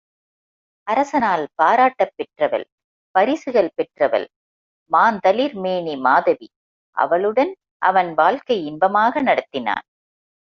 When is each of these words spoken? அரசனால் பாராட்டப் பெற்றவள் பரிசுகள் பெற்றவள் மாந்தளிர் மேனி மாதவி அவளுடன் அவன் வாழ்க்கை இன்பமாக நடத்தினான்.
அரசனால் 0.87 1.43
பாராட்டப் 1.55 2.13
பெற்றவள் 2.15 2.65
பரிசுகள் 3.15 3.69
பெற்றவள் 3.75 4.25
மாந்தளிர் 4.91 5.55
மேனி 5.55 5.95
மாதவி 5.97 6.47
அவளுடன் 6.97 7.51
அவன் 7.81 8.13
வாழ்க்கை 8.13 8.57
இன்பமாக 8.65 9.21
நடத்தினான். 9.21 9.85